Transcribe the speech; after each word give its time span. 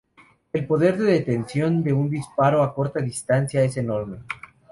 El 0.51 0.65
poder 0.65 0.97
de 0.97 1.11
detención 1.11 1.83
de 1.83 1.93
un 1.93 2.09
disparo 2.09 2.63
a 2.63 2.73
corta 2.73 2.99
distancia 3.01 3.61
es 3.63 3.77
enorme. 3.77 4.17